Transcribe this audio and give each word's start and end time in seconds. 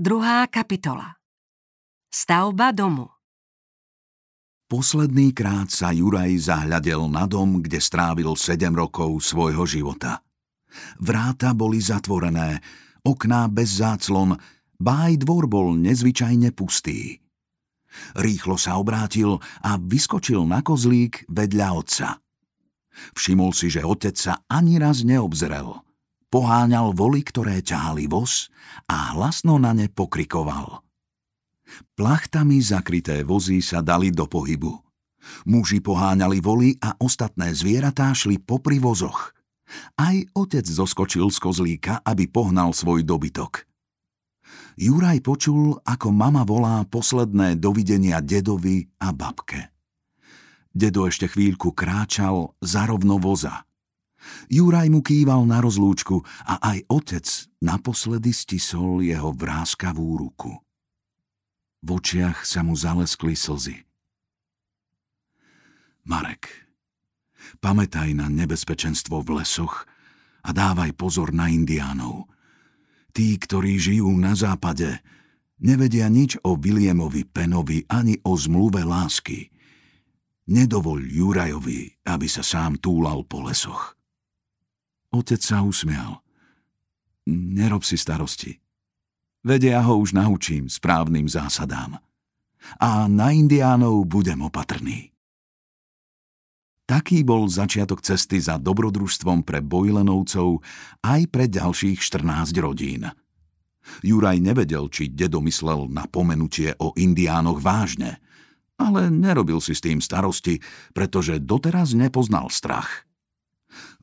Druhá 0.00 0.48
kapitola 0.48 1.20
Stavba 2.08 2.72
domu 2.72 3.04
Posledný 4.64 5.36
krát 5.36 5.68
sa 5.68 5.92
Juraj 5.92 6.48
zahľadel 6.48 7.04
na 7.04 7.28
dom, 7.28 7.60
kde 7.60 7.76
strávil 7.84 8.32
7 8.32 8.72
rokov 8.72 9.20
svojho 9.20 9.68
života. 9.68 10.24
Vráta 11.04 11.52
boli 11.52 11.84
zatvorené, 11.84 12.64
okná 13.04 13.44
bez 13.52 13.76
záclon, 13.76 14.40
báj 14.80 15.20
dvor 15.20 15.44
bol 15.52 15.76
nezvyčajne 15.76 16.48
pustý. 16.56 17.20
Rýchlo 18.16 18.56
sa 18.56 18.80
obrátil 18.80 19.36
a 19.60 19.76
vyskočil 19.76 20.48
na 20.48 20.64
kozlík 20.64 21.28
vedľa 21.28 21.68
otca. 21.76 22.08
Všimol 23.12 23.52
si, 23.52 23.68
že 23.68 23.84
otec 23.84 24.16
sa 24.16 24.40
ani 24.48 24.80
raz 24.80 25.04
neobzrel. 25.04 25.89
Poháňal 26.30 26.94
voly, 26.94 27.26
ktoré 27.26 27.58
ťahali 27.58 28.06
voz 28.06 28.54
a 28.86 29.18
hlasno 29.18 29.58
na 29.58 29.74
ne 29.74 29.90
pokrikoval. 29.90 30.86
Plachtami 31.98 32.62
zakryté 32.62 33.26
vozy 33.26 33.58
sa 33.58 33.82
dali 33.82 34.14
do 34.14 34.30
pohybu. 34.30 34.78
Muži 35.50 35.82
poháňali 35.82 36.38
voly 36.38 36.78
a 36.78 36.94
ostatné 37.02 37.50
zvieratá 37.50 38.14
šli 38.14 38.38
popri 38.38 38.78
vozoch. 38.78 39.34
Aj 39.98 40.16
otec 40.34 40.66
zoskočil 40.66 41.30
z 41.30 41.38
kozlíka, 41.38 42.02
aby 42.02 42.26
pohnal 42.26 42.74
svoj 42.74 43.06
dobytok. 43.06 43.66
Juraj 44.80 45.22
počul, 45.22 45.78
ako 45.82 46.08
mama 46.10 46.42
volá 46.42 46.82
posledné 46.88 47.58
dovidenia 47.58 48.18
dedovi 48.22 48.88
a 48.98 49.14
babke. 49.14 49.70
Dedo 50.70 51.06
ešte 51.10 51.26
chvíľku 51.26 51.74
kráčal 51.74 52.54
zarovno 52.62 53.18
voza. 53.18 53.66
Juraj 54.52 54.88
mu 54.92 55.00
kýval 55.00 55.48
na 55.48 55.60
rozlúčku 55.60 56.20
a 56.44 56.60
aj 56.60 56.78
otec 56.88 57.26
naposledy 57.64 58.32
stisol 58.34 59.00
jeho 59.00 59.32
vrázkavú 59.32 60.20
ruku. 60.20 60.52
V 61.80 61.88
očiach 61.96 62.44
sa 62.44 62.60
mu 62.60 62.76
zaleskli 62.76 63.32
slzy. 63.32 63.76
Marek, 66.04 66.48
pamätaj 67.60 68.12
na 68.12 68.28
nebezpečenstvo 68.28 69.24
v 69.24 69.40
lesoch 69.40 69.88
a 70.44 70.50
dávaj 70.52 70.92
pozor 70.96 71.32
na 71.32 71.48
indiánov. 71.48 72.28
Tí, 73.10 73.36
ktorí 73.40 73.80
žijú 73.80 74.12
na 74.16 74.36
západe, 74.36 75.00
nevedia 75.60 76.08
nič 76.12 76.40
o 76.44 76.56
Williamovi 76.56 77.24
Penovi 77.26 77.84
ani 77.88 78.20
o 78.24 78.36
zmluve 78.36 78.84
lásky– 78.84 79.46
Nedovoľ 80.50 81.06
Jurajovi, 81.06 82.02
aby 82.10 82.26
sa 82.26 82.42
sám 82.42 82.82
túlal 82.82 83.22
po 83.22 83.46
lesoch. 83.46 83.94
Otec 85.10 85.42
sa 85.42 85.62
usmial. 85.66 86.22
Nerob 87.30 87.82
si 87.82 87.98
starosti. 87.98 88.58
Vedia 89.42 89.82
ho 89.82 89.98
už 89.98 90.14
naučím 90.14 90.70
správnym 90.70 91.26
zásadám. 91.26 91.98
A 92.76 93.08
na 93.08 93.32
indiánov 93.32 94.04
budem 94.04 94.44
opatrný. 94.44 95.10
Taký 96.84 97.22
bol 97.22 97.46
začiatok 97.46 98.02
cesty 98.02 98.42
za 98.42 98.58
dobrodružstvom 98.58 99.46
pre 99.46 99.62
Bojlenovcov 99.62 100.60
aj 101.06 101.20
pre 101.30 101.46
ďalších 101.46 102.02
14 102.02 102.50
rodín. 102.58 103.06
Juraj 104.02 104.38
nevedel, 104.42 104.90
či 104.90 105.08
dedo 105.08 105.40
myslel 105.42 105.86
na 105.88 106.04
pomenutie 106.10 106.74
o 106.78 106.94
indiánoch 106.94 107.58
vážne– 107.58 108.16
ale 108.80 109.12
nerobil 109.12 109.60
si 109.60 109.76
s 109.76 109.84
tým 109.84 110.00
starosti, 110.00 110.64
pretože 110.96 111.36
doteraz 111.36 111.92
nepoznal 111.92 112.48
strach. 112.48 113.04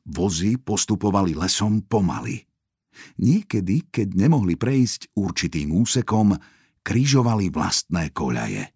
Vozy 0.08 0.56
postupovali 0.56 1.36
lesom 1.36 1.84
pomaly. 1.84 2.40
Niekedy, 3.20 3.92
keď 3.92 4.16
nemohli 4.16 4.56
prejsť 4.58 5.14
určitým 5.14 5.70
úsekom, 5.70 6.34
križovali 6.82 7.52
vlastné 7.52 8.10
koľaje. 8.10 8.72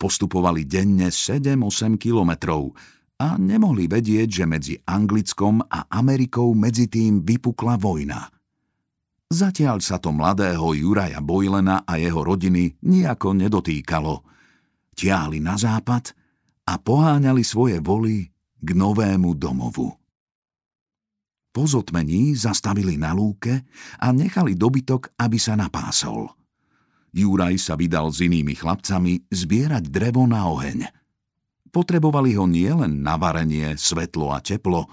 Postupovali 0.00 0.64
denne 0.64 1.12
7-8 1.12 2.00
kilometrov 2.00 2.72
a 3.20 3.36
nemohli 3.36 3.84
vedieť, 3.84 4.28
že 4.42 4.44
medzi 4.48 4.74
Anglickom 4.80 5.60
a 5.60 5.92
Amerikou 5.92 6.56
medzi 6.56 6.88
tým 6.88 7.22
vypukla 7.22 7.76
vojna. 7.76 8.26
Zatiaľ 9.28 9.84
sa 9.84 10.00
to 10.00 10.08
mladého 10.08 10.72
Juraja 10.72 11.20
Bojlena 11.20 11.84
a 11.84 12.00
jeho 12.00 12.24
rodiny 12.24 12.80
nejako 12.80 13.36
nedotýkalo– 13.36 14.14
tiahli 14.98 15.38
na 15.38 15.54
západ 15.54 16.10
a 16.66 16.74
poháňali 16.82 17.46
svoje 17.46 17.78
voly 17.78 18.26
k 18.58 18.68
novému 18.74 19.38
domovu. 19.38 19.94
Po 21.50 21.64
zotmení 21.64 22.36
zastavili 22.36 23.00
na 23.00 23.16
lúke 23.16 23.64
a 23.98 24.12
nechali 24.12 24.54
dobytok, 24.54 25.16
aby 25.18 25.38
sa 25.40 25.56
napásol. 25.56 26.28
Juraj 27.10 27.56
sa 27.56 27.74
vydal 27.74 28.12
s 28.12 28.20
inými 28.20 28.52
chlapcami 28.54 29.26
zbierať 29.32 29.88
drevo 29.88 30.28
na 30.28 30.44
oheň. 30.46 30.86
Potrebovali 31.72 32.36
ho 32.36 32.44
nielen 32.44 33.00
na 33.00 33.16
varenie, 33.16 33.76
svetlo 33.76 34.32
a 34.32 34.44
teplo, 34.44 34.88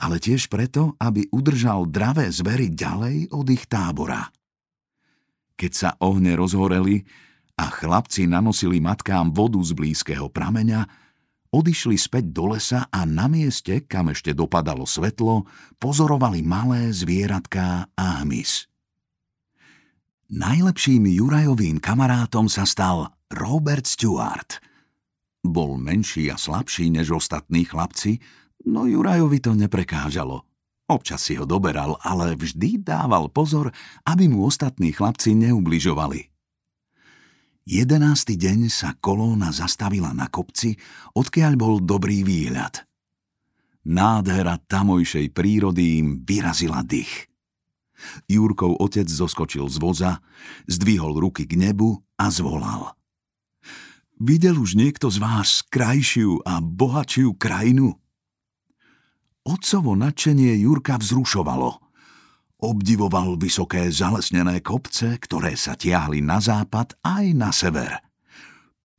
ale 0.00 0.16
tiež 0.16 0.48
preto, 0.48 0.96
aby 0.96 1.28
udržal 1.28 1.84
dravé 1.84 2.32
zvery 2.32 2.72
ďalej 2.72 3.28
od 3.36 3.46
ich 3.52 3.68
tábora. 3.68 4.32
Keď 5.60 5.72
sa 5.76 5.90
ohne 6.00 6.32
rozhoreli, 6.32 7.04
a 7.60 7.68
chlapci 7.68 8.24
nanosili 8.24 8.80
matkám 8.80 9.36
vodu 9.36 9.60
z 9.60 9.76
blízkeho 9.76 10.32
prameňa, 10.32 10.88
odišli 11.50 11.98
späť 11.98 12.30
do 12.30 12.54
lesa 12.54 12.86
a 12.90 13.02
na 13.06 13.26
mieste, 13.26 13.82
kam 13.86 14.14
ešte 14.14 14.34
dopadalo 14.34 14.86
svetlo, 14.86 15.46
pozorovali 15.82 16.42
malé 16.46 16.94
zvieratká 16.94 17.90
a 17.94 18.06
hmyz. 18.22 18.70
Najlepším 20.30 21.10
Jurajovým 21.10 21.82
kamarátom 21.82 22.46
sa 22.46 22.62
stal 22.62 23.18
Robert 23.34 23.82
Stewart. 23.82 24.62
Bol 25.42 25.74
menší 25.74 26.30
a 26.30 26.38
slabší 26.38 26.94
než 26.94 27.10
ostatní 27.10 27.66
chlapci, 27.66 28.22
no 28.62 28.86
Jurajovi 28.86 29.42
to 29.42 29.58
neprekážalo. 29.58 30.46
Občas 30.86 31.26
si 31.26 31.34
ho 31.34 31.46
doberal, 31.46 31.98
ale 32.02 32.38
vždy 32.38 32.78
dával 32.82 33.26
pozor, 33.30 33.74
aby 34.06 34.30
mu 34.30 34.46
ostatní 34.46 34.94
chlapci 34.94 35.34
neubližovali. 35.34 36.29
Jedenácty 37.70 38.34
deň 38.34 38.66
sa 38.66 38.98
kolóna 38.98 39.54
zastavila 39.54 40.10
na 40.10 40.26
kopci, 40.26 40.74
odkiaľ 41.14 41.52
bol 41.54 41.74
dobrý 41.78 42.26
výhľad. 42.26 42.82
Nádhera 43.86 44.58
tamojšej 44.58 45.30
prírody 45.30 46.02
im 46.02 46.18
vyrazila 46.26 46.82
dých. 46.82 47.30
Jurkov 48.26 48.74
otec 48.74 49.06
zoskočil 49.06 49.70
z 49.70 49.78
voza, 49.78 50.18
zdvihol 50.66 51.14
ruky 51.22 51.46
k 51.46 51.54
nebu 51.54 52.02
a 52.18 52.26
zvolal. 52.34 52.98
Videl 54.18 54.58
už 54.58 54.74
niekto 54.74 55.06
z 55.06 55.22
vás 55.22 55.62
krajšiu 55.70 56.42
a 56.42 56.58
bohatšiu 56.58 57.38
krajinu? 57.38 57.94
Otcovo 59.46 59.94
nadšenie 59.94 60.58
Jurka 60.58 60.98
vzrušovalo– 60.98 61.78
Obdivoval 62.60 63.40
vysoké 63.40 63.88
zalesnené 63.88 64.60
kopce, 64.60 65.16
ktoré 65.16 65.56
sa 65.56 65.72
tiahli 65.72 66.20
na 66.20 66.44
západ 66.44 66.92
aj 67.00 67.24
na 67.32 67.48
sever. 67.56 68.04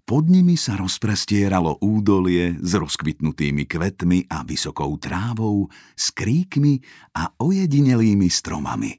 Pod 0.02 0.26
nimi 0.26 0.58
sa 0.58 0.76
rozprestieralo 0.82 1.78
údolie 1.80 2.58
s 2.58 2.74
rozkvitnutými 2.74 3.70
kvetmi 3.70 4.26
a 4.34 4.42
vysokou 4.42 4.98
trávou, 4.98 5.70
s 5.94 6.10
kríkmi 6.10 6.82
a 7.14 7.38
ojedinelými 7.38 8.28
stromami. 8.28 8.98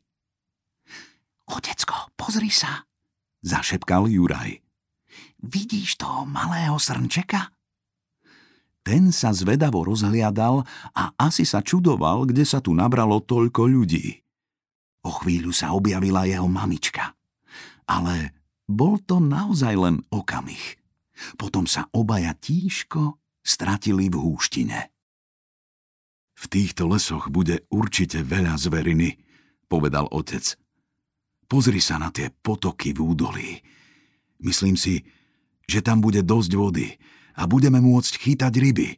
Otecko, 1.50 2.14
pozri 2.14 2.48
sa, 2.48 2.86
zašepkal 3.42 4.06
Juraj. 4.08 4.62
Vidíš 5.42 5.98
toho 5.98 6.22
malého 6.22 6.78
srnčeka? 6.78 7.50
Ten 8.86 9.10
sa 9.10 9.34
zvedavo 9.34 9.82
rozhliadal 9.82 10.62
a 10.94 11.10
asi 11.18 11.42
sa 11.42 11.66
čudoval, 11.66 12.30
kde 12.30 12.46
sa 12.46 12.62
tu 12.62 12.72
nabralo 12.78 13.18
toľko 13.18 13.66
ľudí. 13.66 14.22
O 15.02 15.10
chvíľu 15.10 15.50
sa 15.50 15.74
objavila 15.74 16.26
jeho 16.26 16.46
mamička. 16.46 17.14
Ale 17.86 18.30
bol 18.70 19.02
to 19.02 19.18
naozaj 19.18 19.74
len 19.74 19.96
okamih. 20.08 20.78
Potom 21.36 21.66
sa 21.66 21.90
obaja 21.90 22.34
tížko 22.38 23.18
stratili 23.42 24.06
v 24.06 24.16
húštine. 24.16 24.78
V 26.38 26.44
týchto 26.50 26.90
lesoch 26.90 27.30
bude 27.30 27.62
určite 27.70 28.22
veľa 28.26 28.58
zveriny, 28.58 29.18
povedal 29.70 30.10
otec. 30.10 30.42
Pozri 31.46 31.78
sa 31.78 32.00
na 32.00 32.10
tie 32.10 32.32
potoky 32.32 32.96
v 32.96 33.00
údolí. 33.02 33.50
Myslím 34.42 34.74
si, 34.74 35.06
že 35.68 35.84
tam 35.84 36.02
bude 36.02 36.24
dosť 36.26 36.52
vody 36.58 36.88
a 37.38 37.46
budeme 37.46 37.78
môcť 37.78 38.12
chytať 38.18 38.52
ryby. 38.58 38.88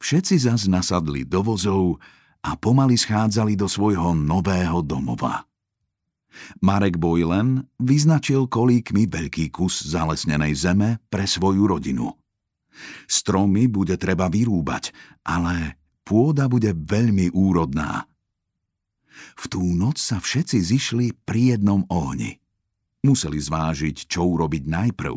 Všetci 0.00 0.34
zas 0.40 0.68
nasadli 0.68 1.24
do 1.24 1.40
vozov 1.44 2.00
a 2.44 2.50
pomaly 2.60 3.00
schádzali 3.00 3.56
do 3.56 3.64
svojho 3.64 4.12
nového 4.12 4.84
domova. 4.84 5.48
Marek 6.60 6.98
Bojlen 6.98 7.64
vyznačil 7.78 8.50
kolíkmi 8.50 9.06
veľký 9.06 9.54
kus 9.54 9.86
zalesnenej 9.86 10.52
zeme 10.58 10.98
pre 11.08 11.24
svoju 11.24 11.64
rodinu. 11.64 12.10
Stromy 13.06 13.70
bude 13.70 13.94
treba 13.94 14.26
vyrúbať, 14.26 14.90
ale 15.22 15.78
pôda 16.02 16.50
bude 16.50 16.74
veľmi 16.74 17.30
úrodná. 17.32 18.10
V 19.38 19.44
tú 19.46 19.62
noc 19.62 20.02
sa 20.02 20.18
všetci 20.18 20.58
zišli 20.58 21.06
pri 21.22 21.54
jednom 21.54 21.86
ohni. 21.86 22.42
Museli 23.06 23.38
zvážiť, 23.38 24.10
čo 24.10 24.26
urobiť 24.26 24.66
najprv. 24.66 25.14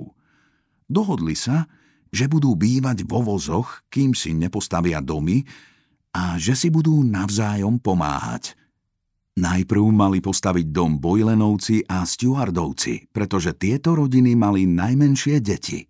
Dohodli 0.85 1.33
sa, 1.33 1.65
že 2.13 2.30
budú 2.30 2.53
bývať 2.53 3.03
vo 3.09 3.25
vozoch, 3.25 3.83
kým 3.89 4.13
si 4.13 4.38
nepostavia 4.38 5.01
domy 5.01 5.44
a 6.17 6.41
že 6.41 6.57
si 6.57 6.73
budú 6.73 7.05
navzájom 7.05 7.77
pomáhať. 7.77 8.57
Najprv 9.37 9.85
mali 9.93 10.17
postaviť 10.17 10.73
dom 10.73 10.97
Bojlenovci 10.97 11.85
a 11.85 12.01
Stewardovci, 12.01 13.13
pretože 13.13 13.53
tieto 13.53 13.93
rodiny 13.93 14.33
mali 14.33 14.65
najmenšie 14.65 15.37
deti. 15.37 15.85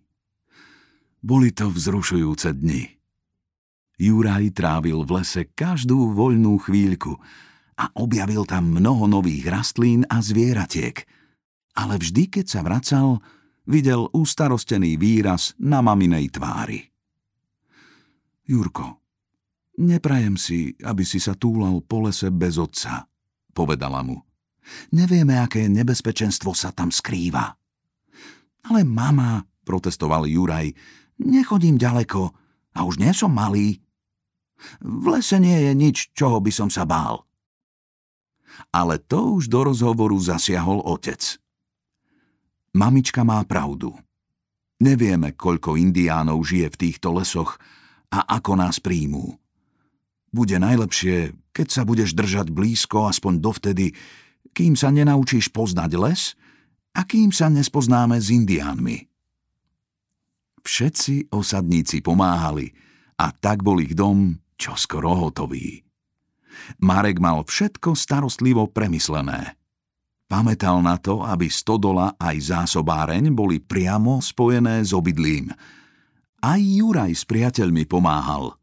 Boli 1.24 1.56
to 1.56 1.72
vzrušujúce 1.72 2.52
dni. 2.52 2.84
Juraj 3.96 4.52
trávil 4.52 5.00
v 5.08 5.10
lese 5.16 5.48
každú 5.56 6.12
voľnú 6.12 6.60
chvíľku 6.60 7.16
a 7.80 7.88
objavil 7.96 8.44
tam 8.44 8.68
mnoho 8.68 9.08
nových 9.08 9.48
rastlín 9.48 10.04
a 10.12 10.20
zvieratiek. 10.20 11.08
Ale 11.72 11.96
vždy, 11.96 12.28
keď 12.28 12.46
sa 12.46 12.60
vracal, 12.60 13.24
videl 13.64 14.12
ústarostený 14.12 15.00
výraz 15.00 15.56
na 15.56 15.80
maminej 15.80 16.36
tvári. 16.36 16.84
Jurko, 18.44 18.97
neprajem 19.78 20.34
si, 20.34 20.74
aby 20.82 21.06
si 21.06 21.22
sa 21.22 21.38
túlal 21.38 21.78
po 21.86 22.04
lese 22.04 22.28
bez 22.34 22.58
otca, 22.58 23.06
povedala 23.54 24.02
mu. 24.02 24.18
Nevieme, 24.92 25.40
aké 25.40 25.70
nebezpečenstvo 25.70 26.52
sa 26.52 26.74
tam 26.74 26.92
skrýva. 26.92 27.56
Ale 28.68 28.84
mama, 28.84 29.40
protestoval 29.64 30.28
Juraj, 30.28 30.74
nechodím 31.24 31.80
ďaleko 31.80 32.22
a 32.76 32.84
už 32.84 33.00
nie 33.00 33.14
som 33.16 33.32
malý. 33.32 33.80
V 34.82 35.04
lese 35.08 35.38
nie 35.40 35.70
je 35.70 35.72
nič, 35.72 36.12
čoho 36.12 36.42
by 36.42 36.52
som 36.52 36.68
sa 36.68 36.84
bál. 36.84 37.24
Ale 38.74 38.98
to 38.98 39.38
už 39.38 39.48
do 39.48 39.70
rozhovoru 39.70 40.18
zasiahol 40.18 40.82
otec. 40.82 41.38
Mamička 42.74 43.22
má 43.22 43.40
pravdu. 43.46 43.94
Nevieme, 44.78 45.34
koľko 45.34 45.78
indiánov 45.78 46.42
žije 46.46 46.74
v 46.74 46.80
týchto 46.86 47.14
lesoch 47.14 47.58
a 48.12 48.26
ako 48.38 48.58
nás 48.58 48.78
príjmú. 48.78 49.38
Bude 50.28 50.60
najlepšie, 50.60 51.32
keď 51.56 51.66
sa 51.72 51.82
budeš 51.88 52.12
držať 52.12 52.52
blízko 52.52 53.08
aspoň 53.08 53.40
dovtedy, 53.40 53.96
kým 54.52 54.76
sa 54.76 54.92
nenaučíš 54.92 55.48
poznať 55.48 55.90
les 55.96 56.36
a 56.92 57.06
kým 57.06 57.32
sa 57.32 57.48
nespoznáme 57.48 58.18
s 58.20 58.28
indiánmi. 58.28 59.08
Všetci 60.60 61.32
osadníci 61.32 62.04
pomáhali 62.04 62.68
a 63.16 63.32
tak 63.32 63.64
bol 63.64 63.80
ich 63.80 63.96
dom 63.96 64.36
čoskoro 64.60 65.16
hotový. 65.16 65.80
Marek 66.82 67.22
mal 67.22 67.46
všetko 67.46 67.96
starostlivo 67.96 68.68
premyslené. 68.68 69.56
Pamätal 70.28 70.84
na 70.84 71.00
to, 71.00 71.24
aby 71.24 71.48
stodola 71.48 72.12
aj 72.20 72.52
zásobáreň 72.52 73.32
boli 73.32 73.64
priamo 73.64 74.20
spojené 74.20 74.84
s 74.84 74.92
obydlím. 74.92 75.48
Aj 76.44 76.60
Juraj 76.60 77.16
s 77.16 77.24
priateľmi 77.24 77.88
pomáhal. 77.88 78.57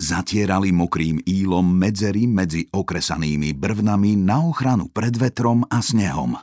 Zatierali 0.00 0.72
mokrým 0.72 1.20
ílom 1.28 1.76
medzery 1.76 2.24
medzi 2.24 2.64
okresanými 2.72 3.52
brvnami 3.52 4.16
na 4.16 4.40
ochranu 4.40 4.88
pred 4.88 5.12
vetrom 5.12 5.68
a 5.68 5.84
snehom. 5.84 6.40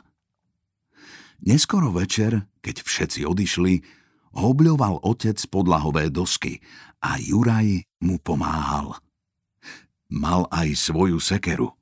Neskoro 1.42 1.90
večer, 1.90 2.46
keď 2.62 2.86
všetci 2.86 3.26
odišli, 3.26 3.82
hobľoval 4.38 5.02
otec 5.02 5.38
podlahové 5.50 6.14
dosky 6.14 6.62
a 7.02 7.18
Juraj 7.18 7.82
mu 8.06 8.22
pomáhal. 8.22 8.94
Mal 10.14 10.46
aj 10.54 10.78
svoju 10.78 11.18
sekeru– 11.18 11.74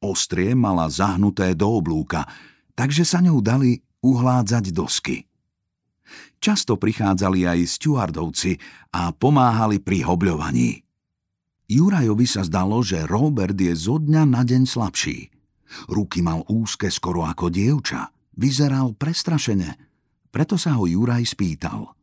Ostrie 0.00 0.56
mala 0.56 0.88
zahnuté 0.88 1.52
do 1.52 1.76
oblúka, 1.76 2.24
takže 2.72 3.04
sa 3.04 3.20
ňou 3.20 3.44
dali 3.44 3.84
uhládzať 4.00 4.72
dosky. 4.72 5.28
Často 6.40 6.80
prichádzali 6.80 7.44
aj 7.44 7.68
stewardovci 7.68 8.56
a 8.96 9.12
pomáhali 9.12 9.76
pri 9.76 10.00
hobľovaní. 10.08 10.80
Jurajovi 11.70 12.26
sa 12.26 12.42
zdalo, 12.42 12.82
že 12.82 13.06
Robert 13.06 13.54
je 13.54 13.70
zo 13.78 14.02
dňa 14.02 14.26
na 14.26 14.42
deň 14.42 14.66
slabší. 14.66 15.30
Ruky 15.86 16.18
mal 16.18 16.42
úzke 16.50 16.90
skoro 16.90 17.22
ako 17.22 17.46
dievča. 17.46 18.10
Vyzeral 18.34 18.98
prestrašene. 18.98 19.78
Preto 20.34 20.58
sa 20.58 20.74
ho 20.74 20.90
Juraj 20.90 21.30
spýtal. 21.30 21.94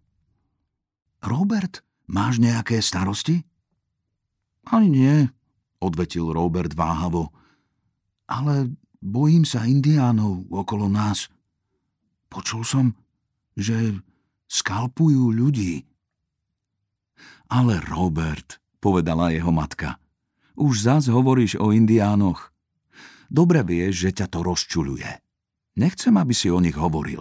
Robert, 1.20 1.84
máš 2.08 2.40
nejaké 2.40 2.80
starosti? 2.80 3.44
Ani 4.72 4.88
nie, 4.88 5.16
odvetil 5.84 6.32
Robert 6.32 6.72
váhavo 6.72 7.36
ale 8.28 8.76
bojím 9.00 9.48
sa 9.48 9.64
indiánov 9.64 10.46
okolo 10.52 10.92
nás. 10.92 11.32
Počul 12.28 12.68
som, 12.68 12.86
že 13.56 14.04
skalpujú 14.52 15.32
ľudí. 15.32 15.88
Ale 17.48 17.80
Robert, 17.88 18.60
povedala 18.88 19.36
jeho 19.36 19.52
matka, 19.52 20.00
už 20.56 20.88
zás 20.88 21.12
hovoríš 21.12 21.60
o 21.60 21.76
indiánoch. 21.76 22.56
Dobre 23.28 23.60
vieš, 23.68 24.08
že 24.08 24.24
ťa 24.24 24.32
to 24.32 24.40
rozčuluje. 24.48 25.12
Nechcem, 25.76 26.16
aby 26.16 26.32
si 26.32 26.48
o 26.48 26.64
nich 26.64 26.80
hovoril. 26.80 27.20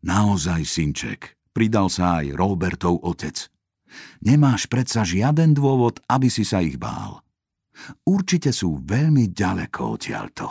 Naozaj, 0.00 0.64
synček, 0.64 1.36
pridal 1.52 1.92
sa 1.92 2.24
aj 2.24 2.32
Robertov 2.32 3.04
otec. 3.04 3.52
Nemáš 4.24 4.64
predsa 4.66 5.04
žiaden 5.04 5.52
dôvod, 5.52 6.00
aby 6.08 6.32
si 6.32 6.48
sa 6.48 6.64
ich 6.64 6.80
bál. 6.80 7.20
Určite 8.08 8.50
sú 8.50 8.80
veľmi 8.80 9.28
ďaleko 9.30 10.00
odtiaľto. 10.00 10.46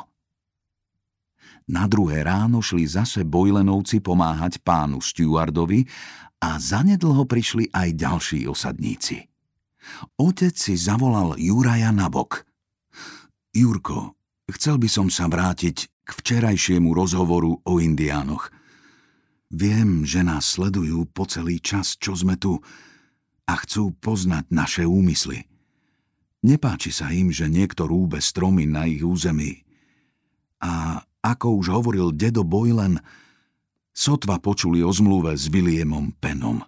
Na 1.74 1.90
druhé 1.90 2.22
ráno 2.22 2.62
šli 2.62 2.86
zase 2.86 3.26
Bojlenovci 3.26 4.06
pomáhať 4.06 4.62
pánu 4.62 5.02
Stewardovi 5.02 5.90
a 6.38 6.62
zanedlho 6.62 7.26
prišli 7.26 7.74
aj 7.74 7.90
ďalší 7.98 8.46
osadníci. 8.46 9.31
Otec 10.18 10.56
si 10.56 10.78
zavolal 10.78 11.38
Juraja 11.38 11.89
na 11.89 12.07
bok. 12.07 12.45
Jurko, 13.51 14.16
chcel 14.48 14.80
by 14.80 14.88
som 14.88 15.07
sa 15.12 15.28
vrátiť 15.28 15.78
k 16.06 16.10
včerajšiemu 16.10 16.92
rozhovoru 16.95 17.60
o 17.63 17.74
indiánoch. 17.80 18.51
Viem, 19.51 20.07
že 20.07 20.24
nás 20.24 20.56
sledujú 20.56 21.12
po 21.12 21.28
celý 21.28 21.60
čas, 21.60 22.00
čo 22.00 22.16
sme 22.16 22.39
tu 22.39 22.63
a 23.44 23.54
chcú 23.60 23.92
poznať 24.00 24.48
naše 24.48 24.83
úmysly. 24.88 25.44
Nepáči 26.42 26.89
sa 26.89 27.12
im, 27.12 27.30
že 27.30 27.51
niekto 27.51 27.86
rúbe 27.86 28.24
stromy 28.24 28.66
na 28.66 28.88
ich 28.88 29.04
území. 29.04 29.62
A 30.63 31.04
ako 31.22 31.60
už 31.62 31.68
hovoril 31.69 32.16
dedo 32.16 32.42
Boylen, 32.42 32.98
sotva 33.92 34.40
počuli 34.40 34.81
o 34.81 34.90
zmluve 34.90 35.35
s 35.35 35.52
Williamom 35.52 36.16
Penom. 36.18 36.64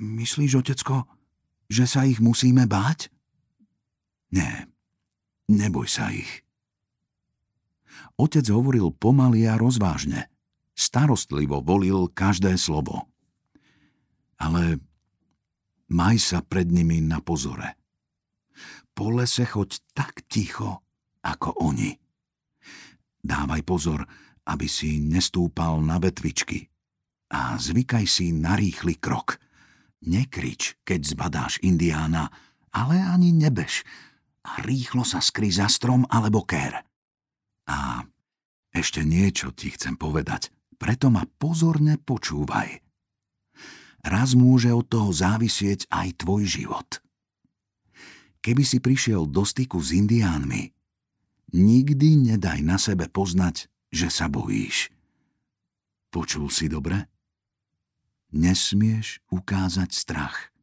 Myslíš, 0.00 0.66
otecko, 0.66 1.06
že 1.70 1.86
sa 1.86 2.02
ich 2.02 2.18
musíme 2.18 2.66
báť? 2.66 3.08
Nie, 4.34 4.66
neboj 5.46 5.86
sa 5.86 6.10
ich. 6.10 6.42
Otec 8.18 8.44
hovoril 8.50 8.90
pomaly 8.90 9.46
a 9.46 9.54
rozvážne. 9.54 10.26
Starostlivo 10.74 11.62
volil 11.62 12.10
každé 12.10 12.58
slovo. 12.58 13.06
Ale 14.40 14.82
maj 15.88 16.18
sa 16.18 16.42
pred 16.42 16.66
nimi 16.68 16.98
na 16.98 17.22
pozore 17.22 17.80
po 19.00 19.08
lese 19.16 19.48
choď 19.48 19.80
tak 19.96 20.28
ticho, 20.28 20.84
ako 21.24 21.56
oni. 21.64 21.96
Dávaj 23.24 23.64
pozor, 23.64 24.04
aby 24.44 24.68
si 24.68 25.00
nestúpal 25.00 25.80
na 25.80 25.96
vetvičky 25.96 26.68
a 27.32 27.56
zvykaj 27.56 28.04
si 28.04 28.36
na 28.36 28.60
rýchly 28.60 29.00
krok. 29.00 29.40
Nekrič, 30.00 30.80
keď 30.84 31.00
zbadáš 31.04 31.60
indiána, 31.60 32.32
ale 32.72 32.96
ani 33.00 33.34
nebež 33.36 33.84
a 34.46 34.64
rýchlo 34.64 35.04
sa 35.04 35.20
skry 35.20 35.52
za 35.52 35.68
strom 35.68 36.08
alebo 36.08 36.46
kér. 36.48 36.80
A 37.68 38.04
ešte 38.72 39.04
niečo 39.04 39.52
ti 39.52 39.74
chcem 39.74 40.00
povedať, 40.00 40.48
preto 40.80 41.12
ma 41.12 41.28
pozorne 41.36 42.00
počúvaj. 42.00 42.80
Raz 44.00 44.32
môže 44.32 44.72
od 44.72 44.88
toho 44.88 45.12
závisieť 45.12 45.84
aj 45.92 46.24
tvoj 46.24 46.48
život 46.48 47.04
keby 48.40 48.64
si 48.64 48.80
prišiel 48.80 49.28
do 49.28 49.44
styku 49.44 49.78
s 49.78 49.92
indiánmi, 49.92 50.72
nikdy 51.52 52.32
nedaj 52.32 52.64
na 52.64 52.80
sebe 52.80 53.06
poznať, 53.06 53.68
že 53.92 54.08
sa 54.08 54.26
bojíš. 54.32 54.88
Počul 56.10 56.50
si 56.50 56.66
dobre? 56.66 57.06
Nesmieš 58.30 59.18
ukázať 59.34 59.90
strach. 59.90 60.54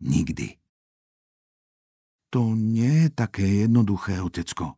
Nikdy. 0.00 0.56
To 2.32 2.56
nie 2.56 3.06
je 3.06 3.08
také 3.14 3.46
jednoduché, 3.68 4.18
otecko. 4.18 4.74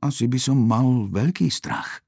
Asi 0.00 0.26
by 0.26 0.38
som 0.40 0.58
mal 0.58 1.06
veľký 1.12 1.52
strach. 1.52 2.00